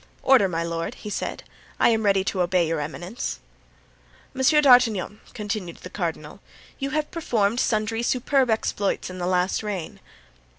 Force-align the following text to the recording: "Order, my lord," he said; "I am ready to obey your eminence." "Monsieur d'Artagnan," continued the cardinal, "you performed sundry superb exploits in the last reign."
"Order, 0.23 0.47
my 0.49 0.63
lord," 0.63 0.95
he 0.95 1.11
said; 1.11 1.43
"I 1.79 1.89
am 1.89 2.01
ready 2.01 2.23
to 2.23 2.41
obey 2.41 2.67
your 2.67 2.79
eminence." 2.79 3.39
"Monsieur 4.33 4.59
d'Artagnan," 4.59 5.19
continued 5.35 5.77
the 5.77 5.91
cardinal, 5.91 6.39
"you 6.79 6.89
performed 7.03 7.59
sundry 7.59 8.01
superb 8.01 8.49
exploits 8.49 9.11
in 9.11 9.19
the 9.19 9.27
last 9.27 9.61
reign." 9.61 9.99